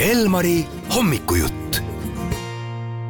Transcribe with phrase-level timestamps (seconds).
[0.00, 0.64] Elmari
[0.96, 1.80] hommikujutt.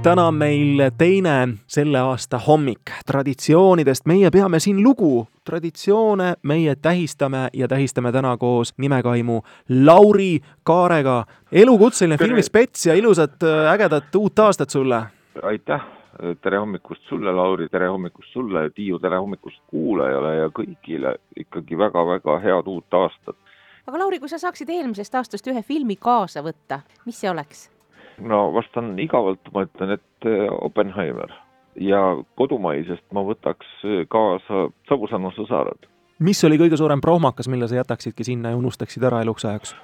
[0.02, 2.80] täna on meil teine selle aasta hommik.
[3.06, 5.26] traditsioonidest meie peame siin lugu.
[5.44, 9.42] traditsioone meie tähistame ja tähistame täna koos nimekaimu
[9.84, 11.24] Lauri Kaarega.
[11.52, 15.02] elukutseline filmispets ja ilusat äh, ägedat uut aastat sulle!
[15.42, 15.80] aitäh,
[16.42, 22.38] tere hommikust sulle, Lauri, tere hommikust sulle, Tiiu, tere hommikust kuulajale ja kõigile ikkagi väga-väga
[22.38, 23.36] head uut aastat
[23.86, 27.66] aga Lauri, kui sa saaksid eelmisest aastast ühe filmi kaasa võtta, mis see oleks?
[28.18, 31.34] no vastan igavalt, ma ütlen, et äh, Oppenheimer
[31.80, 32.00] ja
[32.40, 35.88] kodumaisest ma võtaks äh, kaasa Savusanna sõsarad.
[36.18, 39.76] mis oli kõige suurem prohmakas, mille sa jätaksidki sinna ja unustaksid ära eluks ajaks?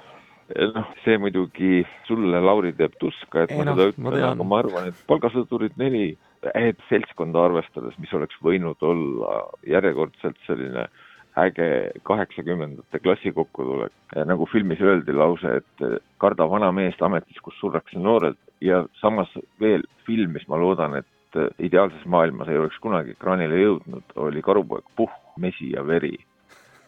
[0.53, 4.47] Eh, noh, see muidugi sulle, Lauri, teeb tuska, et Ei, ma no, seda ütlen, aga
[4.49, 6.17] ma arvan, et Palgasõdurid neli,
[6.57, 9.37] et seltskonda arvestades, mis oleks võinud olla
[9.69, 13.91] järjekordselt selline äh, äge kaheksakümnendate klassi kokkutulek.
[14.25, 19.83] nagu filmis öeldi lause, et karda vana meest ametis, kus surrakse noorelt ja samas veel
[20.05, 25.15] film, mis ma loodan, et ideaalses maailmas ei oleks kunagi ekraanile jõudnud, oli Karupoeg Puhh,
[25.37, 26.17] mesi ja veri.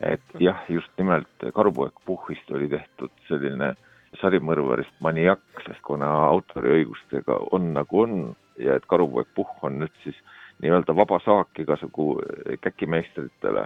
[0.02, 3.74] et jah, just nimelt Karupoeg Puhhist oli tehtud selline
[4.22, 10.20] sarimõrvarist maniak, sest kuna autoriõigustega on nagu on ja et Karupoeg Puhh on nüüd siis
[10.62, 12.22] nii-öelda vaba saak igasugu
[12.62, 13.66] käkimeistritele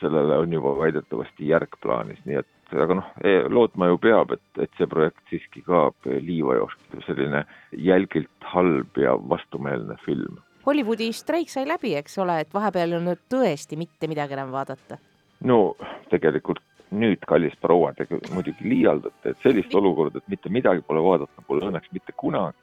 [0.00, 4.44] sellele on juba väidetavasti järg plaanis, nii et aga noh, e, lootma ju peab, et,
[4.62, 7.44] et see projekt siiski ka liiva jookseb, selline
[7.76, 10.40] jälgilt halb ja vastumeelne film.
[10.66, 14.98] Hollywoodi streik sai läbi, eks ole, et vahepeal ei olnud tõesti mitte midagi enam vaadata?
[15.44, 15.74] no
[16.08, 16.62] tegelikult
[16.94, 21.66] nüüd, kallis proua, te muidugi liialdate, et sellist olukorda, et mitte midagi pole vaadata, pole
[21.68, 22.58] õnneks mitte kunagi.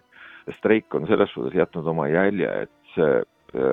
[0.57, 3.23] streik on selles suhtes jätnud oma jälje, et see e,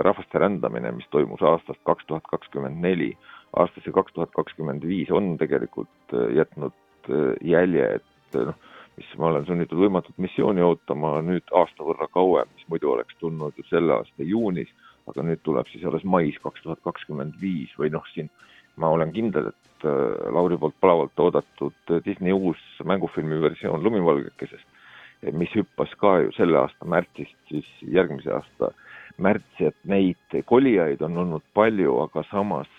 [0.04, 3.14] rahvaste rändamine, mis toimus aastast kaks tuhat kakskümmend neli,
[3.56, 6.74] aastasse kaks tuhat kakskümmend viis on tegelikult äh, jätnud
[7.08, 8.58] äh, jälje, et äh, noh,
[8.98, 13.56] mis ma olen sunnitud võimatut missiooni ootama nüüd aasta võrra kauem, mis muidu oleks tulnud
[13.56, 14.70] ju selle aasta juunis,
[15.08, 18.28] aga nüüd tuleb siis alles mais kaks tuhat kakskümmend viis või noh, siin
[18.76, 19.86] ma olen kindel, et
[20.34, 24.66] Lauri poolt palavalt oodatud Disney uus mängufilmi versioon Lumivalgekesest,
[25.38, 28.72] mis hüppas ka ju selle aasta märtsist siis järgmise aasta
[29.22, 32.70] märtsi, et neid kolijaid on olnud palju, aga samas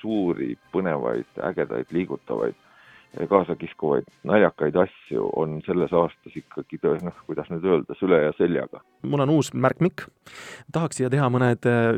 [0.00, 2.56] suuri, põnevaid, ägedaid, liigutavaid,
[3.28, 8.82] kaasakiskuvaid, naljakaid asju on selles aastas ikkagi töö, noh, kuidas nüüd öelda, süle ja seljaga.
[9.02, 10.06] mul on uus märkmik.
[10.72, 11.92] tahaks siia teha mõned äh,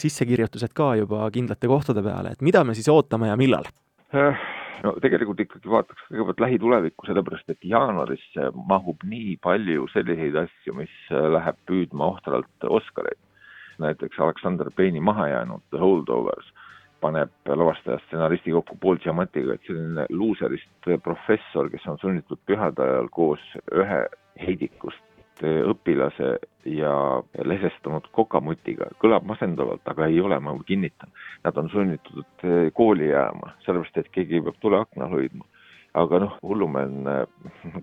[0.00, 3.68] sissekirjutused ka juba kindlate kohtade peale, et mida me siis ootame ja millal?
[4.16, 4.40] Äh,
[4.84, 10.94] no tegelikult ikkagi vaataks kõigepealt lähitulevikku, sellepärast et jaanuarisse mahub nii palju selliseid asju, mis
[11.12, 13.20] äh, läheb püüdma ohtralt Oscareid.
[13.82, 16.52] näiteks Aleksander Payne'i mahajäänud The Holdovers
[17.02, 23.10] paneb lavastaja stsenaristi kokku Paul Giamatiga, et selline luuserist professor, kes on sunnitud pühade ajal
[23.12, 23.42] koos
[23.74, 24.04] ühe
[24.40, 25.08] heidikust
[25.42, 26.36] õpilase
[26.68, 26.92] ja
[27.48, 31.10] lesestunud kokamutiga, kõlab masendavalt, aga ei ole, ma kinnitan.
[31.44, 32.46] Nad on sunnitud
[32.76, 35.48] kooli jääma, sellepärast et keegi peab tuleakna hoidma.
[35.94, 37.26] aga noh, hullumeelne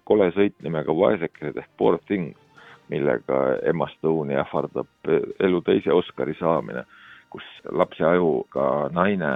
[0.09, 2.37] kole sõit nimega Vaesekesed ehk Poor Things,
[2.89, 5.11] millega Emma Stone'i ähvardab
[5.45, 6.87] elu teise Oscari saamine
[7.29, 9.31] kus lapse ajuga naine,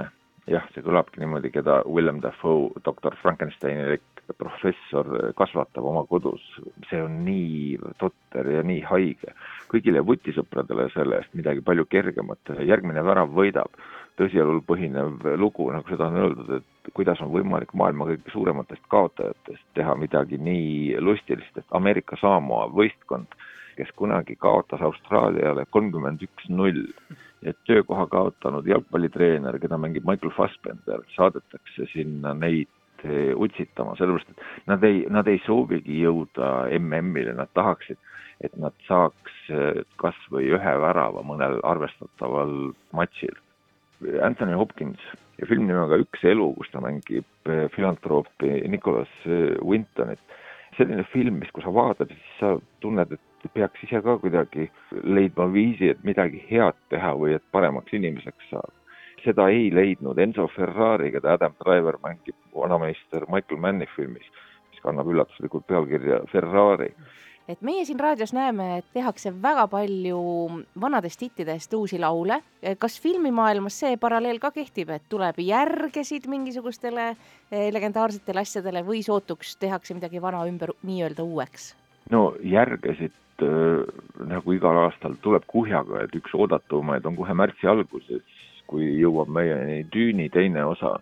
[0.50, 3.98] jah, see kõlabki niimoodi, keda Willem Dafoe, doktor Frankensteini
[4.38, 6.42] professor kasvatab oma kodus,
[6.88, 9.34] see on nii totter ja nii haige.
[9.74, 13.72] kõigile vutisõpradele selle eest midagi palju kergemat, järgmine värav võidab,
[14.20, 19.64] tõsielul põhinev lugu, nagu seda on öeldud, et kuidas on võimalik maailma kõige suurematest kaotajatest
[19.74, 23.34] teha midagi nii lustilist, et Ameerika Samoa võistkond,
[23.76, 26.86] kes kunagi kaotas Austraaliale kolmkümmend üks null
[27.44, 32.70] et töökoha kaotanud jalgpallitreener, keda mängib Michael Fassbender, saadetakse sinna neid
[33.04, 38.00] eh, utsitama, sellepärast et nad ei, nad ei soovigi jõuda MM-ile, nad tahaksid,
[38.44, 43.36] et nad saaks eh, kas või ühe värava mõnel arvestataval matšil.
[44.24, 45.00] Anthony Hopkins
[45.38, 49.12] ja film nimega Üks elu, kus ta mängib eh, filantroppi Nicholas
[49.60, 50.40] Wintonit,
[50.78, 54.70] selline film, mis kui sa vaatad, siis sa tunned, et peaks ise ka kuidagi
[55.02, 58.72] leidma viisi, et midagi head teha või et paremaks inimeseks saada.
[59.24, 64.26] seda ei leidnud Enzo Ferrari, keda Adam Driver mängib vanameister Michael Manni filmis,
[64.70, 66.90] mis kannab üllatuslikult pealkirja Ferrari
[67.48, 70.20] et meie siin raadios näeme, et tehakse väga palju
[70.80, 72.40] vanadest hittidest uusi laule.
[72.78, 79.56] kas filmimaailmas see paralleel ka kehtib, et tuleb järgesid mingisugustele eh, legendaarsetele asjadele või sootuks
[79.56, 81.74] tehakse midagi vana ümber nii-öelda uueks?
[82.10, 83.82] no järgesid äh,
[84.28, 88.22] nagu igal aastal tuleb kuhjaga, et üks oodatumaid on kohe märtsi alguses,
[88.70, 90.96] kui jõuab meieni Düüni teine osa,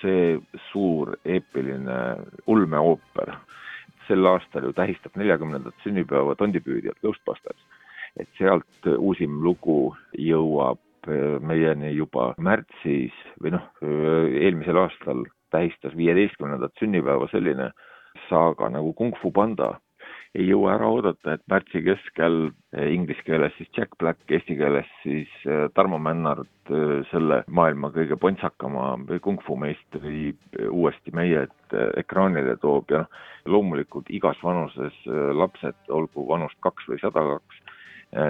[0.00, 0.38] see
[0.70, 1.98] suur eepiline
[2.46, 3.36] ulmeooper.
[4.08, 7.60] sel aastal ju tähistab neljakümnendat sünnipäeva tondipüüdjalt Ghostbusters.
[8.18, 16.72] et sealt uusim lugu jõuab äh, meieni juba märtsis või noh, eelmisel aastal tähistas viieteistkümnendat
[16.80, 17.70] sünnipäeva selline
[18.28, 19.78] saaga nagu Kung Fu Panda
[20.38, 22.36] ei jõua ära oodata, et märtsi keskel
[22.72, 27.90] eh, inglise keeles siis Jack Black, eesti keeles siis eh, Tarmo Männard, eh, selle maailma
[27.92, 28.94] kõige pontsakama
[29.24, 30.32] kung-fu meistri
[30.70, 31.44] uuesti meie
[32.00, 33.04] ekraanile toob ja
[33.44, 34.96] loomulikult igas vanuses
[35.36, 37.60] lapsed, olgu vanust kaks või sada kaks,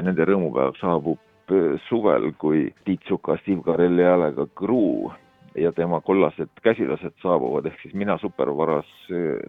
[0.06, 1.52] nende rõõmupäev saabub
[1.88, 5.10] suvel, kui Tiit Suka Steve Carelli häälega Gru
[5.58, 8.88] ja tema kollased käsilased saabuvad, ehk siis Mina supervaras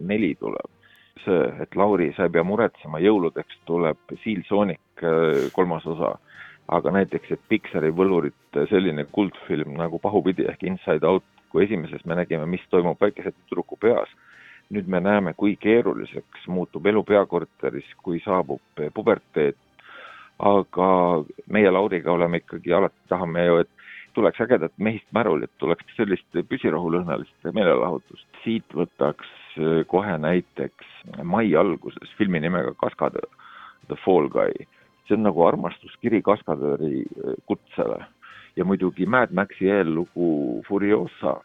[0.02, 0.73] neli tuleb
[1.22, 6.16] see, et Lauri, sa ei pea muretsema, jõuludeks tuleb Seal Sonic äh, kolmas osa.
[6.64, 12.16] aga näiteks, et Pixari võlurite selline kuldfilm nagu Pahupidi ehk Inside Out, kui esimeses me
[12.16, 14.08] nägime, mis toimub väikese tüdruku peas,
[14.72, 18.64] nüüd me näeme, kui keeruliseks muutub elu peakorteris, kui saabub
[18.96, 19.58] puberteet,
[20.40, 20.88] aga
[21.52, 23.70] meie Lauriga oleme ikkagi alati, tahame ju, et
[24.16, 28.26] tuleks ägedat mehist märulit, tuleks sellist püsirahulõhnalist meelelahutust.
[28.40, 29.43] siit võtaks äh,
[29.86, 30.86] kohe näiteks
[31.22, 33.30] mai alguses filmi nimega Kaskadöör,
[33.86, 34.66] The Fall Guy.
[35.04, 38.04] see on nagu armastuskiri kaskadööri äh, kutsele.
[38.56, 41.40] Ja muidugi Mad Maxi eellugu Furiosa,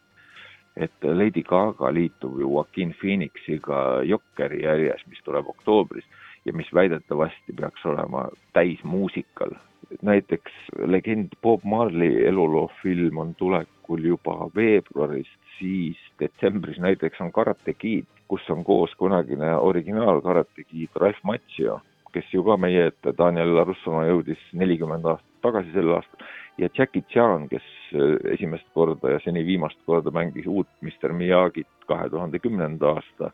[0.78, 6.06] et Lady Gaga liitub ju Joaquin Phoenixiga Jokkeri järjes, mis tuleb oktoobris
[6.46, 9.58] ja mis väidetavasti peaks olema täismuusikal
[10.02, 10.52] näiteks
[10.86, 18.06] legend Bob Marley eluloo film on tulekul juba veebruarist, siis detsembris näiteks on Karate Kid,
[18.28, 21.80] kus on koos kunagine originaal Karate Kid Ralph Macchio,
[22.14, 26.28] kes ju ka meie ette Daniel Larussona jõudis nelikümmend aastat tagasi sel aastal,
[26.60, 31.70] ja Jackie Chan, kes äh, esimest korda ja seni viimast korda mängis uut Mr Miyagit
[31.88, 33.32] kahe tuhande kümnenda aasta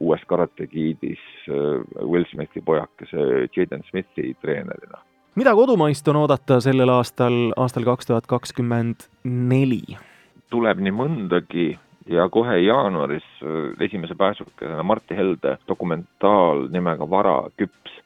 [0.00, 5.02] uues Karate Kidis äh, Will Smithi pojakese Jaden Smithi treenerina
[5.36, 9.98] mida kodumaist on oodata sellel aastal, aastal kaks tuhat kakskümmend neli?
[10.50, 11.66] tuleb nii mõndagi
[12.08, 17.98] ja kohe jaanuaris äh, esimese pääsukesena Martti Helde dokumentaal nimega Vara küps,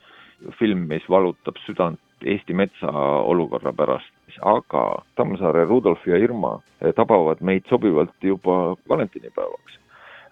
[0.58, 2.90] film, mis valutab südant Eesti metsa
[3.30, 4.10] olukorra pärast,
[4.44, 4.82] aga
[5.16, 9.78] Tammsaare Rudolf ja Irma äh, tabavad meid sobivalt juba valentinipäevaks.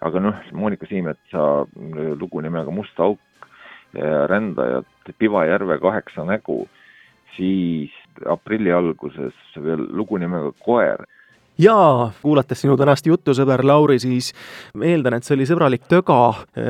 [0.01, 3.19] aga noh, Monika Siimetsa äh, lugu nimega Must auk,
[4.29, 4.85] rändajad,
[5.17, 6.67] Piva järve kaheksa nägu
[7.37, 7.95] siis
[8.29, 11.05] aprilli alguses veel lugu nimega Koer
[11.59, 14.31] jaa, kuulates sinu tänast juttu, sõber Lauri, siis
[14.75, 16.17] eeldan, et see oli sõbralik töga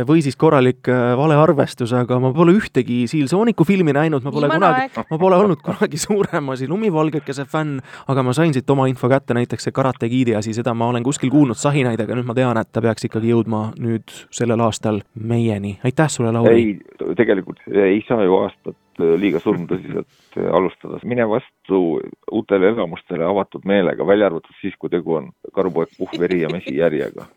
[0.07, 4.49] või siis korralik äh, valearvestus, aga ma pole ühtegi Siil Sooniku filmi näinud, ma pole
[4.49, 7.77] Viimane kunagi, ma pole olnud kunagi suurem asi lumivalgekese fänn,
[8.09, 11.05] aga ma sain siit oma info kätte, näiteks see Karate Kidi asi, seda ma olen
[11.05, 15.03] kuskil kuulnud sahinaid, aga nüüd ma tean, et ta peaks ikkagi jõudma nüüd sellel aastal
[15.13, 15.77] meieni.
[15.85, 16.57] aitäh sulle, Lauri!
[16.57, 21.99] ei, tegelikult ei saa ju aastat liiga surmtõsiselt alustada, mine vastu
[22.31, 27.27] uutele elamustele avatud meelega, välja arvatud siis, kui tegu on karupoeg Puhveri ja mesijärjega